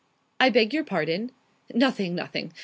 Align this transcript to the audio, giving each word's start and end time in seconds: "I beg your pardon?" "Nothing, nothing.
"I 0.39 0.49
beg 0.49 0.73
your 0.73 0.83
pardon?" 0.83 1.31
"Nothing, 1.75 2.15
nothing. 2.15 2.53